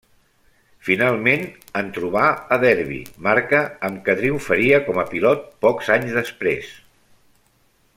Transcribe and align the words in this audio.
Finalment, 0.85 1.43
en 1.81 1.91
trobà 1.97 2.23
a 2.57 2.59
Derbi, 2.65 2.99
marca 3.29 3.61
amb 3.89 4.03
què 4.09 4.19
triomfaria 4.23 4.83
com 4.89 5.03
a 5.05 5.09
pilot 5.15 5.49
pocs 5.67 5.95
anys 5.99 6.21
després. 6.21 6.77